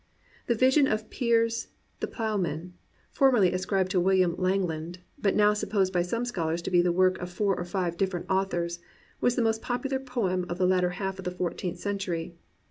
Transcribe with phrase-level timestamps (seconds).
[0.47, 1.67] "The Vision of Piers
[1.99, 2.73] the Plowman,"
[3.11, 7.19] formerly ascribed to WiUiam Langland, but now supposed by some scholars to be the work
[7.19, 8.79] of four or five different authors,
[9.19, 12.35] was the most popular poem of the latter half of the fourteenth century.